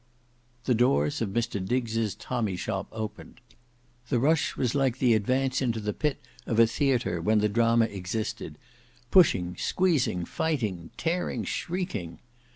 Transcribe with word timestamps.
The 0.63 0.73
doors 0.73 1.21
of 1.21 1.29
Mr 1.29 1.63
Diggs' 1.63 2.15
tommy 2.15 2.55
shop 2.55 2.87
opened. 2.91 3.39
The 4.09 4.17
rush 4.17 4.57
was 4.57 4.73
like 4.73 4.97
the 4.97 5.13
advance 5.13 5.61
into 5.61 5.79
the 5.79 5.93
pit 5.93 6.17
of 6.47 6.57
a 6.57 6.65
theatre 6.65 7.21
when 7.21 7.37
the 7.37 7.47
drama 7.47 7.85
existed; 7.85 8.57
pushing, 9.11 9.55
squeezing, 9.57 10.25
fighting, 10.25 10.89
tearing, 10.97 11.43
shrieking. 11.43 12.17